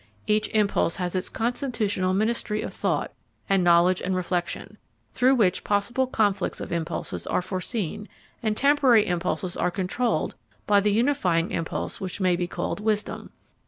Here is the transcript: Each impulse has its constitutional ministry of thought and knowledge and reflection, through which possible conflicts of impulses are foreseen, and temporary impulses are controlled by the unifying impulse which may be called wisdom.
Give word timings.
Each 0.25 0.47
impulse 0.47 0.95
has 0.95 1.13
its 1.13 1.29
constitutional 1.29 2.11
ministry 2.15 2.63
of 2.63 2.73
thought 2.73 3.13
and 3.47 3.63
knowledge 3.63 4.01
and 4.01 4.15
reflection, 4.15 4.79
through 5.11 5.35
which 5.35 5.63
possible 5.63 6.07
conflicts 6.07 6.59
of 6.59 6.71
impulses 6.71 7.27
are 7.27 7.43
foreseen, 7.43 8.09
and 8.41 8.57
temporary 8.57 9.05
impulses 9.05 9.55
are 9.55 9.69
controlled 9.69 10.33
by 10.65 10.79
the 10.79 10.91
unifying 10.91 11.51
impulse 11.51 12.01
which 12.01 12.19
may 12.19 12.35
be 12.35 12.47
called 12.47 12.79
wisdom. 12.79 13.29